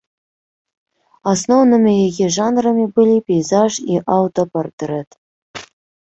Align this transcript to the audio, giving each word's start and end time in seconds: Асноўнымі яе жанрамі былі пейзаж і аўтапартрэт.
Асноўнымі 1.33 1.91
яе 2.07 2.25
жанрамі 2.37 2.85
былі 2.95 3.17
пейзаж 3.27 3.73
і 3.97 4.01
аўтапартрэт. 4.15 5.09